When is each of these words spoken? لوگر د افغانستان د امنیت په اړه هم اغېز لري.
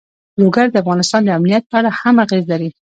لوگر 0.41 0.67
د 0.71 0.75
افغانستان 0.83 1.21
د 1.23 1.29
امنیت 1.37 1.63
په 1.67 1.75
اړه 1.79 1.89
هم 1.99 2.15
اغېز 2.25 2.45
لري. 2.51 2.69